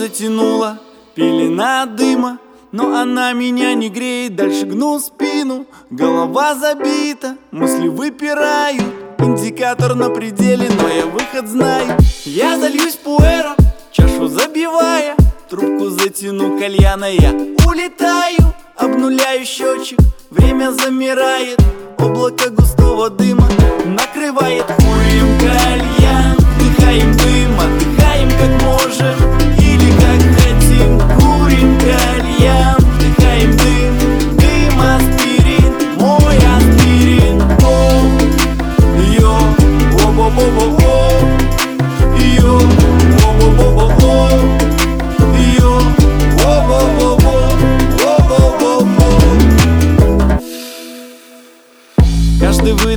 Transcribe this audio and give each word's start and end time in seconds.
затянула 0.00 0.78
пелена 1.14 1.84
дыма 1.84 2.38
но 2.72 2.96
она 2.96 3.34
меня 3.34 3.74
не 3.74 3.90
греет, 3.90 4.34
дальше 4.36 4.64
гну 4.64 4.98
спину 4.98 5.66
Голова 5.90 6.54
забита, 6.54 7.36
мысли 7.50 7.88
выпирают 7.88 8.94
Индикатор 9.18 9.94
на 9.94 10.08
пределе, 10.08 10.70
но 10.80 10.88
я 10.88 11.04
выход 11.04 11.48
знаю. 11.48 11.98
Я 12.24 12.56
зальюсь 12.58 12.94
пуэром, 12.94 13.56
чашу 13.92 14.28
забивая 14.28 15.16
Трубку 15.50 15.90
затяну 15.90 16.58
кальяна, 16.58 17.06
я 17.12 17.32
улетаю 17.68 18.54
Обнуляю 18.76 19.44
счетчик, 19.44 19.98
время 20.30 20.70
замирает 20.70 21.58
Облако 21.98 22.48
густого 22.50 23.10
дыма 23.10 23.48
накрывает 23.84 24.64
Курим 24.64 25.38
кальян, 25.40 25.99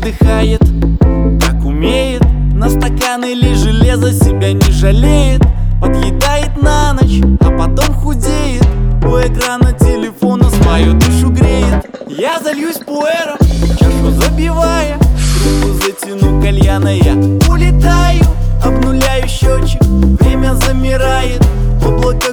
выдыхает, 0.03 0.61
как 1.39 1.63
умеет. 1.63 2.21
На 2.53 2.69
стакан 2.69 3.23
или 3.23 3.53
железо 3.53 4.11
себя 4.11 4.53
не 4.53 4.71
жалеет. 4.71 5.41
Подъедает 5.79 6.61
на 6.61 6.93
ночь, 6.93 7.21
а 7.41 7.51
потом 7.51 7.93
худеет. 7.95 8.65
У 9.03 9.17
экрана 9.17 9.71
телефона 9.73 10.49
свою 10.49 10.93
душу 10.93 11.29
греет. 11.29 11.85
Я 12.09 12.39
зальюсь 12.41 12.77
пуэром, 12.77 13.37
чашу 13.79 14.11
забивая. 14.11 14.97
Трубку 15.41 15.73
затяну 15.79 16.41
кальяна, 16.41 16.89
я 16.89 17.13
улетаю. 17.49 18.23
Обнуляю 18.63 19.27
счетчик, 19.27 19.81
время 19.83 20.53
замирает. 20.55 21.41
Облако 21.85 22.32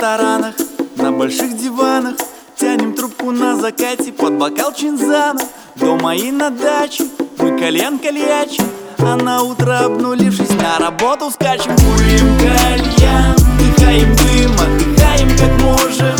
ресторанах, 0.00 0.54
на 0.96 1.12
больших 1.12 1.56
диванах. 1.56 2.14
Тянем 2.56 2.94
трубку 2.94 3.30
на 3.32 3.56
закате 3.56 4.12
под 4.12 4.34
бокал 4.34 4.72
чинзана. 4.72 5.40
До 5.76 5.96
моей 5.96 6.30
на 6.30 6.50
даче 6.50 7.04
мы 7.38 7.58
кальян 7.58 7.98
кальячим 7.98 8.64
А 8.98 9.16
на 9.16 9.42
утро 9.42 9.84
обнулившись 9.84 10.50
на 10.50 10.78
работу 10.78 11.30
скачем. 11.30 11.76
Курим 11.76 12.38
кальян, 12.38 13.36
дыхаем 13.58 14.16
дым, 14.16 14.52
отдыхаем 14.52 15.38
как 15.38 15.62
можем. 15.62 16.19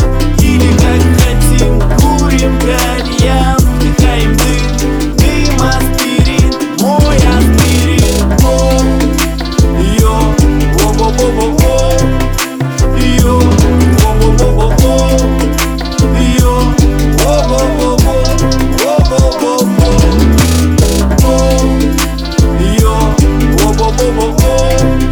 love. 24.77 25.10